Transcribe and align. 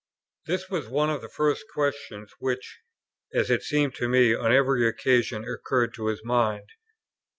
This 0.47 0.67
was 0.67 0.89
one 0.89 1.11
of 1.11 1.21
the 1.21 1.29
first 1.29 1.63
questions, 1.75 2.33
which, 2.39 2.79
as 3.35 3.51
it 3.51 3.61
seemed 3.61 3.93
to 3.97 4.09
me, 4.09 4.33
on 4.33 4.51
every 4.51 4.87
occasion 4.87 5.45
occurred 5.47 5.93
to 5.93 6.07
his 6.07 6.23
mind. 6.23 6.69